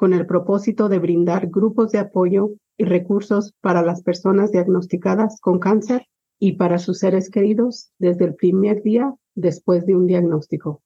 [0.00, 5.58] con el propósito de brindar grupos de apoyo y recursos para las personas diagnosticadas con
[5.58, 6.06] cáncer
[6.38, 10.80] y para sus seres queridos desde el primer día después de un diagnóstico.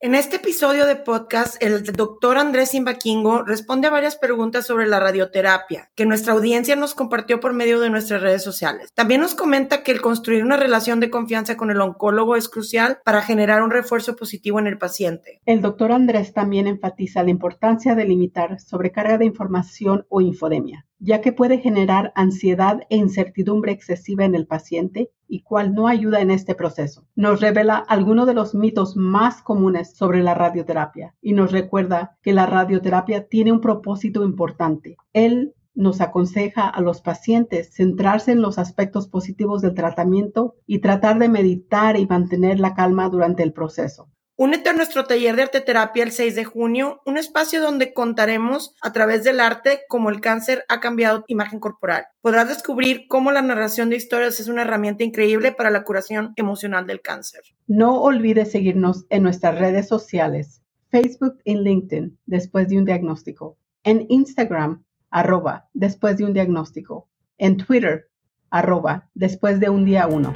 [0.00, 5.00] En este episodio de podcast, el doctor Andrés Imbaquingo responde a varias preguntas sobre la
[5.00, 8.92] radioterapia que nuestra audiencia nos compartió por medio de nuestras redes sociales.
[8.94, 12.98] También nos comenta que el construir una relación de confianza con el oncólogo es crucial
[13.04, 15.40] para generar un refuerzo positivo en el paciente.
[15.46, 21.20] El doctor Andrés también enfatiza la importancia de limitar sobrecarga de información o infodemia ya
[21.20, 26.30] que puede generar ansiedad e incertidumbre excesiva en el paciente y cual no ayuda en
[26.30, 27.08] este proceso.
[27.16, 32.32] Nos revela algunos de los mitos más comunes sobre la radioterapia y nos recuerda que
[32.32, 34.96] la radioterapia tiene un propósito importante.
[35.12, 41.18] Él nos aconseja a los pacientes centrarse en los aspectos positivos del tratamiento y tratar
[41.18, 44.08] de meditar y mantener la calma durante el proceso.
[44.36, 48.92] Únete a nuestro taller de arteterapia el 6 de junio, un espacio donde contaremos a
[48.92, 52.06] través del arte cómo el cáncer ha cambiado tu imagen corporal.
[52.20, 56.84] Podrás descubrir cómo la narración de historias es una herramienta increíble para la curación emocional
[56.88, 57.42] del cáncer.
[57.68, 64.04] No olvides seguirnos en nuestras redes sociales, Facebook y LinkedIn, después de un diagnóstico, en
[64.08, 68.08] Instagram, arroba, después de un diagnóstico, en Twitter,
[68.50, 70.34] arroba, después de un día uno.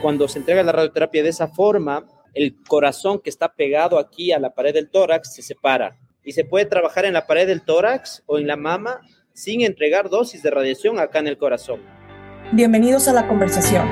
[0.00, 2.06] Cuando se entrega la radioterapia de esa forma,
[2.38, 6.44] el corazón que está pegado aquí a la pared del tórax se separa y se
[6.44, 9.00] puede trabajar en la pared del tórax o en la mama
[9.32, 11.80] sin entregar dosis de radiación acá en el corazón.
[12.52, 13.88] Bienvenidos a la conversación.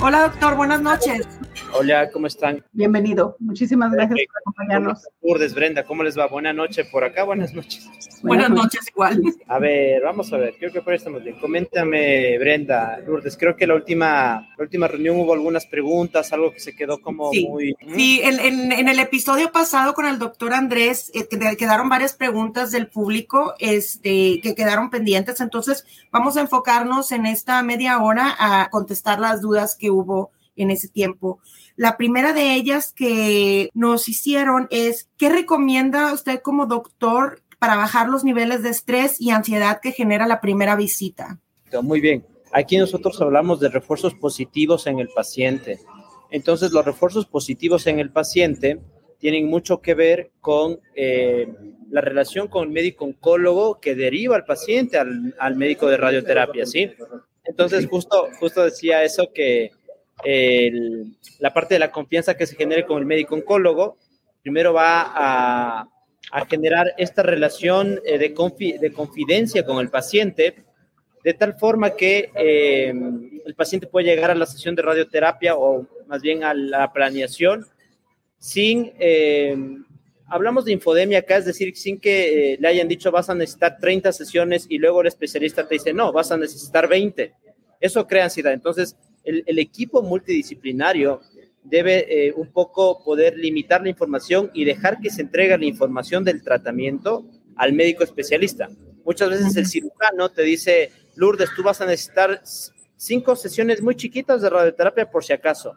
[0.00, 1.35] Hola doctor, buenas noches.
[1.72, 2.64] Hola, ¿cómo están?
[2.72, 3.36] Bienvenido.
[3.38, 5.06] Muchísimas gracias por acompañarnos.
[5.22, 6.26] Lourdes, Brenda, ¿cómo les va?
[6.26, 7.88] Buenas noches por acá, buenas noches.
[8.22, 9.22] Buenas noches, igual.
[9.46, 11.38] A ver, vamos a ver, creo que por ahí estamos bien.
[11.38, 16.60] Coméntame, Brenda, Lourdes, creo que la última, la última reunión hubo algunas preguntas, algo que
[16.60, 17.76] se quedó como muy...
[17.94, 22.88] Sí, en, en, el episodio pasado con el doctor Andrés eh, quedaron varias preguntas del
[22.88, 29.20] público este, que quedaron pendientes, entonces vamos a enfocarnos en esta media hora a contestar
[29.20, 31.38] las dudas que hubo en ese tiempo.
[31.76, 38.08] La primera de ellas que nos hicieron es, ¿qué recomienda usted como doctor para bajar
[38.08, 41.38] los niveles de estrés y ansiedad que genera la primera visita?
[41.82, 42.24] Muy bien.
[42.52, 45.80] Aquí nosotros hablamos de refuerzos positivos en el paciente.
[46.30, 48.80] Entonces, los refuerzos positivos en el paciente
[49.18, 51.52] tienen mucho que ver con eh,
[51.90, 56.66] la relación con el médico oncólogo que deriva al paciente al, al médico de radioterapia,
[56.66, 56.90] ¿sí?
[57.44, 59.70] Entonces, justo, justo decía eso que
[60.24, 63.98] la parte de la confianza que se genere con el médico oncólogo,
[64.42, 65.88] primero va a,
[66.48, 70.56] generar esta relación eh, de, de, confidencia con el paciente,
[71.22, 72.92] de tal forma que eh,
[73.44, 77.66] el paciente puede llegar a la sesión de radioterapia o más bien a la planeación
[78.38, 79.56] sin, eh,
[80.28, 84.12] hablamos de infodemia acá, es decir, sin que le hayan dicho vas a necesitar 30
[84.12, 87.32] sesiones y luego el especialista te dice no, vas a necesitar 20.
[87.80, 88.52] Eso crea ansiedad.
[88.52, 91.20] Entonces, el, equipo multidisciplinario
[91.64, 96.24] debe eh, un poco poder limitar la información y dejar que se entregue la información
[96.24, 97.26] del tratamiento
[97.56, 98.68] al médico especialista.
[99.04, 102.40] Muchas veces el cirujano te dice, Lourdes, tú vas a necesitar
[102.96, 105.74] cinco sesiones muy chiquitas de radioterapia por si acaso.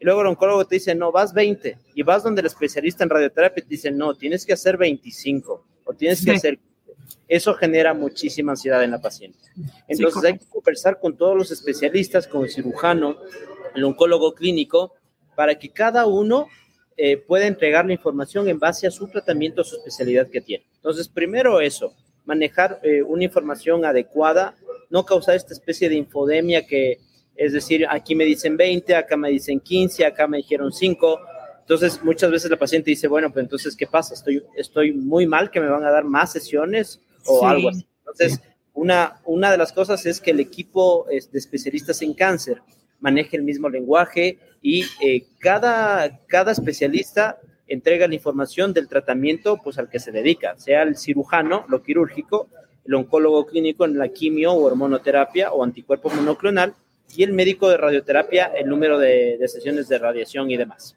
[0.00, 1.78] Y luego el oncólogo te dice, no, vas 20.
[1.94, 5.94] Y vas donde el especialista en radioterapia te dice, no, tienes que hacer 25 o
[5.94, 6.58] tienes que hacer
[7.28, 9.38] eso genera muchísima ansiedad en la paciente.
[9.88, 13.16] Entonces hay que conversar con todos los especialistas, con el cirujano,
[13.74, 14.94] el oncólogo clínico,
[15.34, 16.48] para que cada uno
[16.96, 20.66] eh, pueda entregar la información en base a su tratamiento, a su especialidad que tiene.
[20.76, 21.94] Entonces, primero eso,
[22.24, 24.54] manejar eh, una información adecuada,
[24.90, 26.98] no causar esta especie de infodemia que,
[27.34, 31.18] es decir, aquí me dicen 20, acá me dicen 15, acá me dijeron 5,
[31.62, 34.14] entonces, muchas veces la paciente dice, bueno, pues entonces, ¿qué pasa?
[34.14, 37.86] Estoy, estoy muy mal, que me van a dar más sesiones o algo así.
[38.00, 38.40] Entonces,
[38.74, 42.62] una, una de las cosas es que el equipo de especialistas en cáncer
[42.98, 47.38] maneje el mismo lenguaje y eh, cada, cada especialista
[47.68, 52.48] entrega la información del tratamiento pues, al que se dedica, sea el cirujano, lo quirúrgico,
[52.84, 56.74] el oncólogo clínico en la quimio o hormonoterapia o anticuerpo monoclonal
[57.14, 60.96] y el médico de radioterapia, el número de, de sesiones de radiación y demás.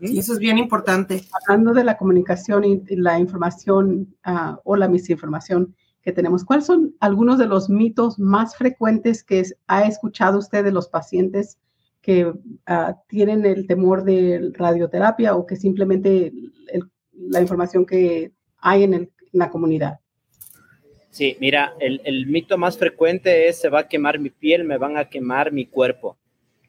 [0.00, 1.22] Y eso es bien importante.
[1.42, 6.94] Hablando de la comunicación y la información ah, o la misinformación que tenemos, ¿cuáles son
[7.00, 11.58] algunos de los mitos más frecuentes que ha escuchado usted de los pacientes
[12.02, 12.32] que
[12.66, 16.32] ah, tienen el temor de radioterapia o que simplemente
[17.14, 19.98] la información que hay en, la comunidad?
[21.10, 24.78] Sí, mira, el, el, mito más frecuente es se va a quemar mi piel, me
[24.78, 26.16] van a quemar mi cuerpo.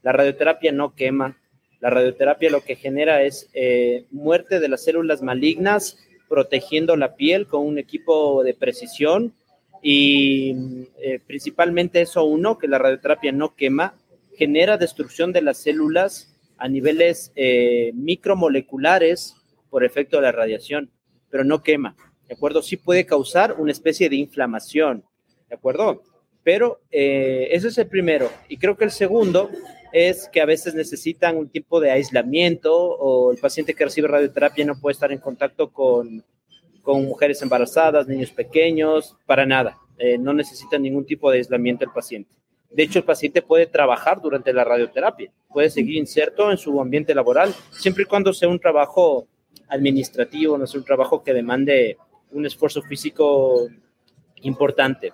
[0.01, 1.37] La radioterapia no quema.
[1.85, 7.45] La radioterapia lo que genera es eh, muerte de las células malignas, protegiendo la piel
[7.45, 9.35] con un equipo de precisión
[9.83, 13.93] y eh, principalmente eso uno, que la radioterapia no quema,
[14.35, 19.35] genera destrucción de las células a niveles eh, micromoleculares
[19.69, 20.89] por efecto de la radiación,
[21.29, 21.95] pero no quema,
[22.27, 22.63] ¿de acuerdo?
[22.63, 25.03] Sí puede causar una especie de inflamación,
[25.49, 26.01] ¿de acuerdo?
[26.41, 28.31] Pero eh, ese es el primero.
[28.49, 29.51] Y creo que el segundo
[29.95, 34.65] es que a veces necesitan un tipo de aislamiento o el paciente que recibe radioterapia
[34.65, 36.21] no puede estar en contacto con,
[36.81, 39.77] con mujeres embarazadas, niños pequeños, para nada.
[39.97, 42.29] Eh, no necesita ningún tipo de aislamiento el paciente.
[42.69, 47.15] De hecho, el paciente puede trabajar durante la radioterapia, puede seguir inserto en su ambiente
[47.15, 49.27] laboral, siempre y cuando sea un trabajo
[49.69, 51.95] administrativo, no sea un trabajo que demande
[52.31, 53.69] un esfuerzo físico
[54.41, 55.13] importante.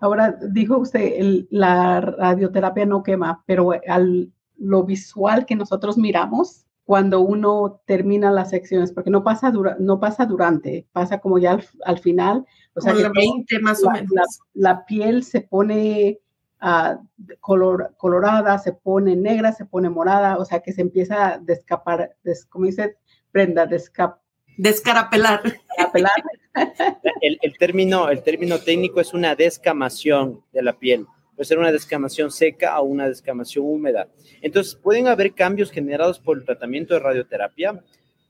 [0.00, 7.20] Ahora, dijo usted, la radioterapia no quema, pero al lo visual que nosotros miramos cuando
[7.20, 12.46] uno termina las secciones, porque no pasa, no pasa durante, pasa como ya al, final.
[12.74, 14.40] O sea, que 20 más la, o menos.
[14.54, 16.18] La, piel se pone
[16.62, 16.96] uh,
[17.40, 22.16] color, colorada, se pone negra, se pone morada, o sea, que se empieza a descapar,
[22.48, 22.96] como dice
[23.32, 24.20] Brenda, descap
[24.58, 25.42] descarapelar.
[25.42, 26.12] descarapelar
[27.22, 31.06] el, término, el término técnico es una descamación de la piel.
[31.34, 34.08] Puede ser una descamación seca o una descamación húmeda.
[34.42, 37.80] Entonces, pueden haber cambios generados por el tratamiento de radioterapia,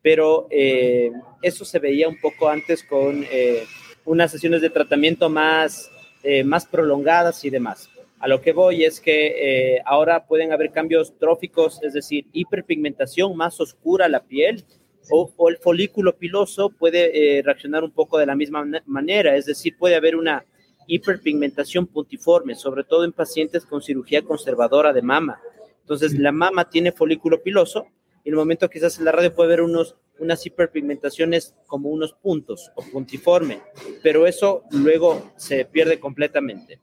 [0.03, 1.11] pero eh,
[1.41, 3.65] eso se veía un poco antes con eh,
[4.05, 5.91] unas sesiones de tratamiento más,
[6.23, 7.89] eh, más prolongadas y demás.
[8.21, 13.61] A lo que voy es que ahora pueden haber cambios tróficos, es decir, hiperpigmentación más
[13.61, 14.65] oscura la piel
[15.11, 19.77] o, el folículo piloso puede eh, reaccionar un poco de la misma manera, es decir,
[19.77, 20.45] puede haber una
[20.87, 25.41] hiperpigmentación puntiforme, sobre todo en pacientes con cirugía conservadora de mama.
[25.81, 27.87] Entonces, la mama tiene folículo piloso
[28.25, 31.91] y en el momento que se hace la radio puede haber unos, unas hiperpigmentaciones como
[31.91, 33.61] unos puntos o puntiforme,
[34.03, 36.81] pero eso luego se pierde completamente.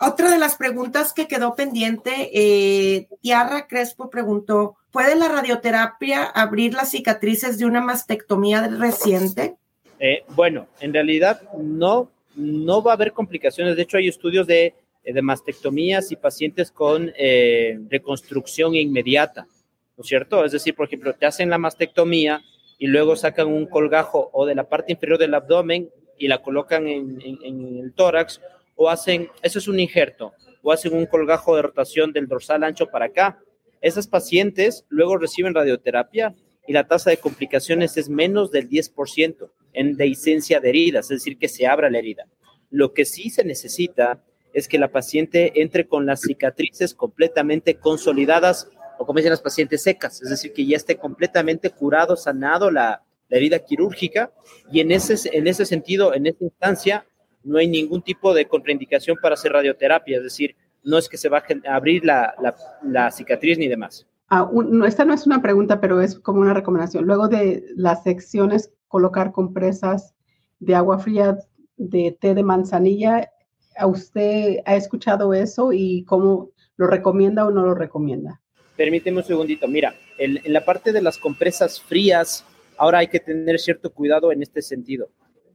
[0.00, 6.72] Otra de las preguntas que quedó pendiente, eh, Tiara Crespo preguntó, ¿puede la radioterapia abrir
[6.72, 9.56] las cicatrices de una mastectomía reciente?
[9.98, 13.74] Eh, bueno, en realidad no, no va a haber complicaciones.
[13.74, 19.48] De hecho, hay estudios de, de mastectomías y pacientes con eh, reconstrucción inmediata,
[19.96, 20.44] ¿no es cierto?
[20.44, 22.40] Es decir, por ejemplo, te hacen la mastectomía
[22.78, 26.86] y luego sacan un colgajo o de la parte inferior del abdomen y la colocan
[26.86, 28.40] en, en el tórax
[28.76, 32.86] o hacen, eso es un injerto, o hacen un colgajo de rotación del dorsal ancho
[32.86, 33.40] para acá.
[33.84, 36.34] Esas pacientes luego reciben radioterapia
[36.66, 41.36] y la tasa de complicaciones es menos del 10% en dehiscencia de heridas, es decir,
[41.36, 42.24] que se abra la herida.
[42.70, 48.70] Lo que sí se necesita es que la paciente entre con las cicatrices completamente consolidadas
[48.98, 53.02] o como dicen las pacientes secas, es decir, que ya esté completamente curado, sanado la,
[53.28, 54.32] la herida quirúrgica
[54.72, 57.06] y en ese, en ese sentido, en esa instancia,
[57.42, 61.28] no hay ningún tipo de contraindicación para hacer radioterapia, es decir, no es que se
[61.28, 62.34] va a abrir la,
[62.82, 64.06] la, cicatriz ni demás.
[64.28, 64.48] Ah,
[64.86, 67.04] esta no es una pregunta, pero es como una recomendación.
[67.04, 70.14] Luego de las secciones, colocar compresas
[70.60, 71.38] de agua fría
[71.76, 73.30] de té de manzanilla.
[73.76, 78.40] ¿A usted ha escuchado eso y cómo lo recomienda o no lo recomienda?
[78.76, 79.66] Permíteme un segundito.
[79.68, 82.44] Mira, en la parte de las compresas frías,
[82.76, 85.08] ahora hay que tener cierto cuidado en este sentido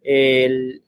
[0.03, 0.83] el,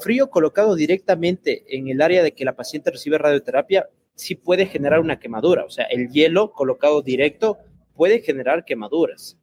[0.00, 5.00] frío, colocado directamente en el área de que la paciente recibe radioterapia sí puede generar
[5.00, 5.64] una quemadura.
[5.64, 7.58] O sea, el hielo colocado directo
[7.94, 9.38] puede generar quemaduras.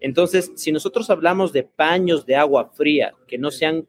[0.00, 3.86] Entonces, si nosotros hablamos de paños de agua fría que no sean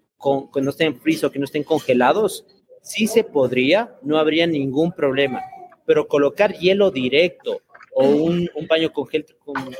[0.53, 2.45] que no estén fríos o que no estén congelados,
[2.81, 5.41] sí se podría, no habría ningún problema.
[5.85, 7.61] Pero colocar hielo directo
[7.93, 8.91] o un, paño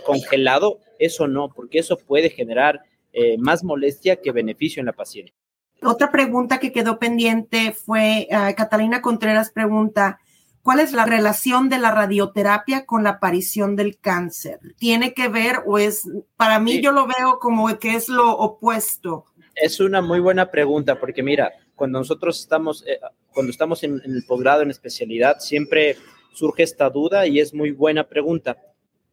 [0.06, 2.82] congelado, eso no, porque eso puede generar
[3.14, 5.34] eh, más molestia que beneficio en la paciente.
[5.82, 10.20] Otra pregunta que quedó pendiente fue, uh, Catalina Contreras pregunta,
[10.64, 14.60] ¿cuál es la relación de la radioterapia con la aparición del cáncer?
[14.78, 19.26] ¿Tiene que ver o es, para mí yo lo veo como que es lo opuesto?
[19.54, 23.00] Es una muy buena pregunta porque mira, cuando nosotros estamos, eh,
[23.34, 25.96] cuando estamos en, en el posgrado, en especialidad, siempre
[26.34, 28.58] surge esta duda y es muy buena pregunta.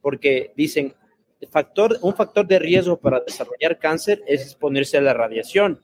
[0.05, 0.93] porque dicen,
[1.51, 5.81] factor, un factor de riesgo para desarrollar cáncer es exponerse a la radiación.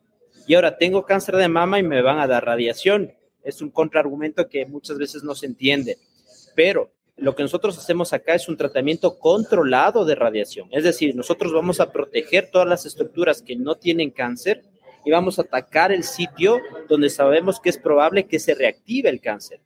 [0.46, 3.12] Y ahora tengo cáncer de mama y me van a dar radiación.
[3.42, 5.98] Es un contraargumento que muchas veces no se entiende.
[6.54, 10.68] Pero lo que nosotros hacemos acá es un tratamiento controlado de radiación.
[10.72, 14.62] Es decir, nosotros vamos a proteger todas las estructuras que no tienen cáncer
[15.04, 19.20] y vamos a atacar el sitio donde sabemos que es probable que se reactive el
[19.20, 19.60] cáncer.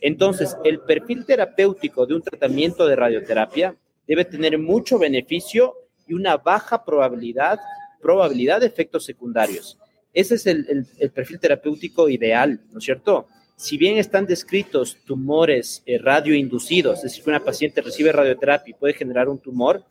[0.00, 5.74] Entonces, el perfil terapéutico de un tratamiento de radioterapia debe tener mucho beneficio
[6.06, 7.58] y una baja probabilidad,
[8.00, 9.78] probabilidad de efectos secundarios.
[10.12, 13.26] Ese es el, perfil terapéutico ideal, ¿no es cierto?
[13.56, 18.78] Si bien están descritos tumores eh, radioinducidos, es decir, que una paciente recibe radioterapia y
[18.78, 19.84] puede generar un tumor,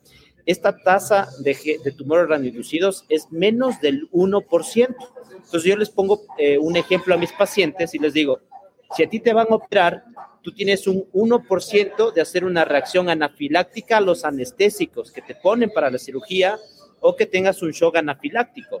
[0.46, 4.96] esta tasa de, tumores radioinducidos es menos del 1%.
[5.34, 8.40] Entonces yo les pongo eh, un ejemplo a mis pacientes y les digo,
[8.96, 10.04] si a ti te van a operar,
[10.46, 15.70] tú tienes un 1% de hacer una reacción anafiláctica a los anestésicos que te ponen
[15.70, 16.56] para la cirugía
[17.00, 18.80] o que tengas un shock anafiláctico.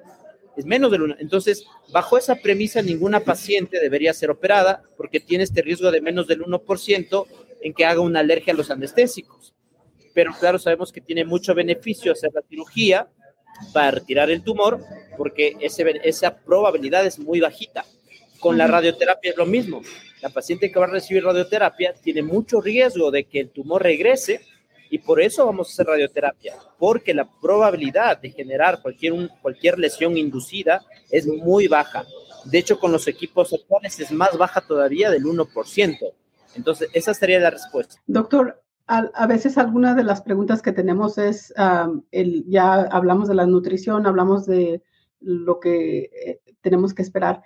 [0.56, 1.16] Es menos del 1.
[1.18, 6.28] Entonces, bajo esa premisa, ninguna paciente debería ser operada porque tiene este riesgo de menos
[6.28, 7.26] del 1%
[7.62, 9.52] en que haga una alergia a los anestésicos.
[10.14, 13.08] Pero claro, sabemos que tiene mucho beneficio hacer la cirugía
[13.72, 14.84] para retirar el tumor
[15.16, 17.84] porque ese, esa probabilidad es muy bajita.
[18.38, 19.82] Con la radioterapia es lo mismo.
[20.26, 24.40] La paciente que va a recibir radioterapia tiene mucho riesgo de que el tumor regrese
[24.90, 30.16] y por eso vamos a hacer radioterapia, porque la probabilidad de generar cualquier, cualquier lesión
[30.16, 32.04] inducida es muy baja.
[32.44, 35.96] De hecho, con los equipos actuales es más baja todavía del 1%.
[36.56, 37.94] Entonces, esa sería la respuesta.
[38.08, 41.54] Doctor, a, veces alguna de las preguntas que tenemos es,
[42.10, 44.82] el, ya hablamos de la nutrición, hablamos de
[45.20, 47.44] lo que eh, tenemos que esperar,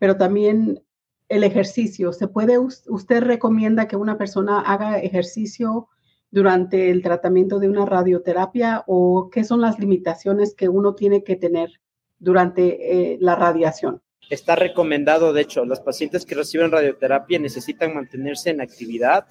[0.00, 0.82] pero también
[1.28, 2.12] el ejercicio.
[2.12, 5.88] ¿Se puede, usted recomienda que una persona haga ejercicio
[6.30, 11.36] durante el tratamiento de una radioterapia o qué son las limitaciones que uno tiene que
[11.36, 11.70] tener
[12.18, 14.02] durante eh, la radiación?
[14.28, 19.26] Está recomendado, de hecho, los pacientes que reciben radioterapia necesitan mantenerse en actividad,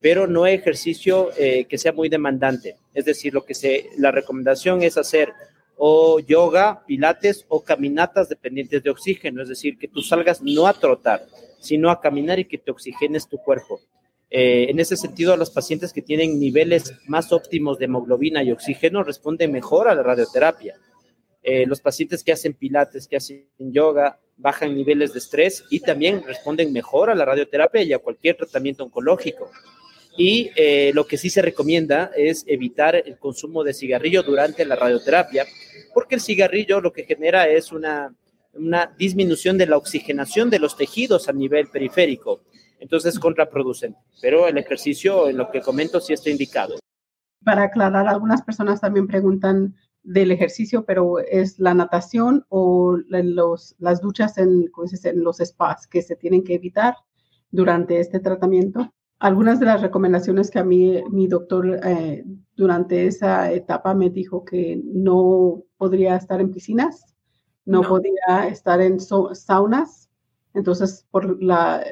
[0.00, 2.76] pero no ejercicio eh, que sea muy demandante.
[2.94, 5.32] Es decir, lo que se, la recomendación es hacer
[5.82, 10.74] o yoga, pilates o caminatas dependientes de oxígeno, es decir, que tú salgas no a
[10.74, 11.24] trotar,
[11.58, 13.80] sino a caminar y que te oxigenes tu cuerpo.
[14.28, 19.02] Eh, en ese sentido, los pacientes que tienen niveles más óptimos de hemoglobina y oxígeno
[19.02, 20.76] responden mejor a la radioterapia.
[21.42, 26.22] Eh, los pacientes que hacen pilates, que hacen yoga, bajan niveles de estrés y también
[26.22, 29.50] responden mejor a la radioterapia y a cualquier tratamiento oncológico.
[30.16, 34.76] Y eh, lo que sí se recomienda es evitar el consumo de cigarrillo durante la
[34.76, 35.46] radioterapia,
[35.94, 38.14] porque el cigarrillo lo que genera es una,
[38.98, 42.42] disminución de la oxigenación de los tejidos a nivel periférico.
[42.80, 43.98] Entonces es contraproducente.
[44.20, 46.76] Pero el ejercicio, en lo que comento, sí está indicado.
[47.44, 54.36] Para aclarar, algunas personas también preguntan del ejercicio, pero es la natación o las duchas
[54.38, 54.70] en
[55.14, 56.94] los spas que se tienen que evitar
[57.50, 62.24] durante este tratamiento algunas de las recomendaciones que a mí mi doctor eh,
[62.56, 67.14] durante esa etapa me dijo que no podría estar en piscinas,
[67.66, 70.10] no, podía estar en saunas,
[70.54, 71.84] entonces por la,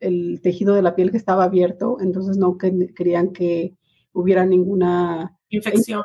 [0.00, 3.76] el tejido de la piel que estaba abierto, entonces no querían que
[4.14, 6.02] hubiera ninguna infección.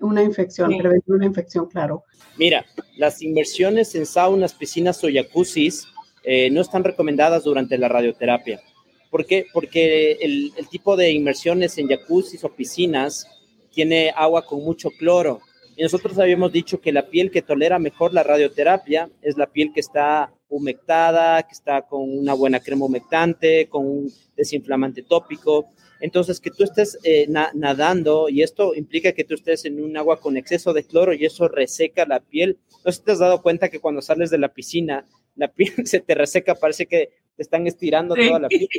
[0.00, 2.04] una infección, prevenir una infección, claro.
[2.38, 2.64] Mira,
[2.96, 5.86] las inversiones en saunas, piscinas o jacuzzis
[6.24, 8.60] eh, no están recomendadas durante la radioterapia
[9.12, 9.44] ¿Por qué?
[9.52, 13.26] Porque el, tipo de inmersiones en jacuzzis o piscinas
[13.70, 15.42] tiene agua con mucho cloro.
[15.76, 19.70] Y nosotros habíamos dicho que la piel que tolera mejor la radioterapia es la piel
[19.74, 25.66] que está humectada, que está con una buena crema humectante, con un desinflamante tópico.
[26.00, 30.20] Entonces, que tú estés eh, nadando y esto implica que tú estés en un agua
[30.20, 32.56] con exceso de cloro y eso reseca la piel.
[32.82, 35.04] No te has dado cuenta que cuando sales de la piscina,
[35.36, 38.68] la piel se te reseca, parece que te están estirando toda la piel.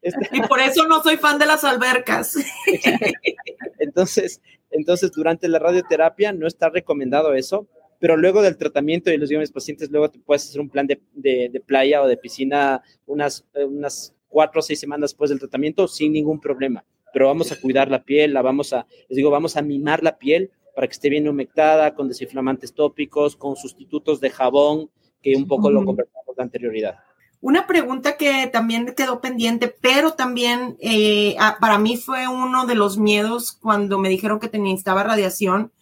[0.00, 2.36] Este y por eso no soy fan de las albercas.
[3.80, 4.40] entonces,
[4.70, 7.66] entonces, durante la radioterapia no está recomendado eso,
[7.98, 10.70] pero luego del tratamiento, y los digo a mis pacientes, luego te puedes hacer un
[10.70, 15.40] plan de, de, playa o de piscina unas, unas cuatro o seis semanas después del
[15.40, 16.84] tratamiento sin ningún problema.
[17.12, 20.18] Pero vamos a cuidar la piel, la vamos a, les digo, vamos a mimar la
[20.18, 24.90] piel para que esté bien humectada, con desinflamantes tópicos, con sustitutos de jabón,
[25.22, 26.98] que un poco lo conversamos de anterioridad.
[27.40, 32.98] Una pregunta que también quedó pendiente, pero también eh, para mí fue uno de los
[32.98, 35.72] miedos cuando me dijeron que tenía, necesitaba radiación.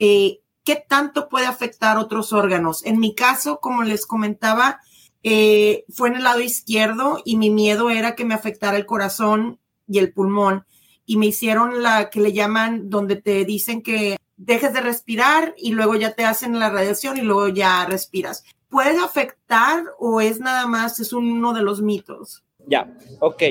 [0.00, 2.84] Eh, ¿Qué tanto puede afectar otros órganos?
[2.84, 4.80] En mi caso, como les comentaba,
[5.22, 9.60] eh, fue en el lado izquierdo y mi miedo era que me afectara el corazón
[9.86, 10.64] y el pulmón.
[11.08, 15.70] y me hicieron la que le llaman, donde te dicen que dejes de respirar y
[15.70, 18.44] luego ya te hacen la radiación y luego ya respiras.
[18.76, 22.44] ¿Puede afectar o es nada más, es uno de los mitos?
[22.66, 23.42] Ya, ok,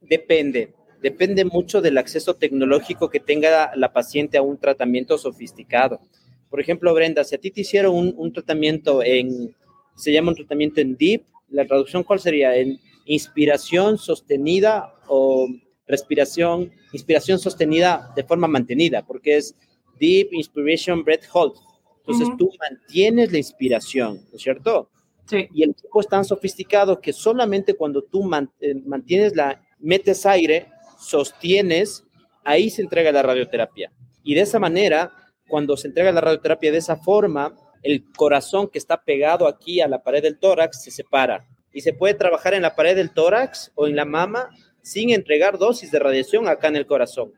[0.00, 0.72] depende.
[1.02, 6.00] Depende mucho del acceso tecnológico que tenga la paciente a un tratamiento sofisticado.
[6.48, 9.54] Por ejemplo, Brenda, si a ti te hicieron un, un tratamiento en,
[9.94, 12.56] se llama un tratamiento en DEEP, la traducción cuál sería?
[12.56, 15.48] En inspiración sostenida o
[15.86, 19.54] respiración, inspiración sostenida de forma mantenida, porque es
[20.00, 21.56] Deep Inspiration Breath Hold.
[22.06, 24.90] Entonces tú mantienes la inspiración, ¿no es cierto?
[25.26, 25.48] Sí.
[25.54, 28.28] Y el equipo es tan sofisticado que solamente cuando tú
[28.60, 30.68] eh, mantienes la, metes aire,
[30.98, 32.04] sostienes,
[32.44, 33.92] ahí se entrega la radioterapia.
[34.24, 35.12] Y de esa manera,
[35.48, 39.88] cuando se entrega la radioterapia de esa forma, el corazón que está pegado aquí a
[39.88, 41.46] la pared del tórax se separa.
[41.72, 44.50] Y se puede trabajar en la pared del tórax o en la mama
[44.82, 47.32] sin entregar dosis de radiación acá en el corazón.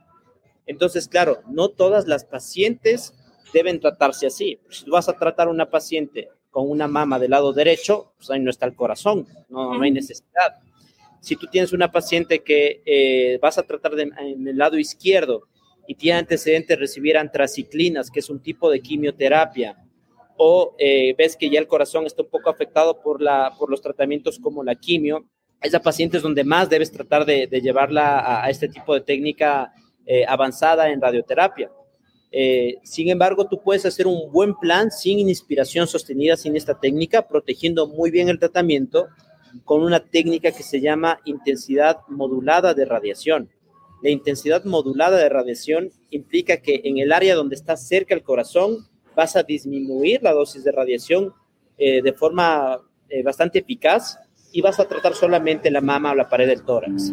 [0.67, 3.15] Entonces, claro, no todas las pacientes
[3.55, 4.59] deben tratarse así.
[4.69, 8.31] Si tú vas a tratar a una paciente con una mama del lado derecho, pues
[8.31, 10.57] ahí no está el corazón, no, hay necesidad.
[11.21, 15.49] Si tú tienes una paciente que eh, vas a tratar en el lado izquierdo
[15.87, 19.77] y tiene antecedentes de recibir antraciclinas, que es un tipo de quimioterapia,
[20.37, 23.81] o eh, ves que ya el corazón está un poco afectado por, la, por los
[23.81, 25.25] tratamientos como la quimio,
[25.61, 29.73] esa paciente es donde más debes tratar de, llevarla a, este tipo de técnica
[30.05, 31.71] eh, avanzada en radioterapia.
[32.37, 37.29] Eh, sin embargo, tú puedes hacer un buen plan sin inspiración sostenida, sin esta técnica,
[37.29, 39.07] protegiendo muy bien el tratamiento
[39.65, 43.51] con una técnica que se llama intensidad modulada de radiación.
[44.03, 48.79] La intensidad modulada de radiación implica que en el área donde está cerca el corazón
[49.15, 51.33] vas a disminuir la dosis de radiación
[51.79, 52.81] eh, de forma
[53.23, 54.19] bastante eficaz
[54.51, 57.13] y vas a tratar solamente la mama o la pared del tórax.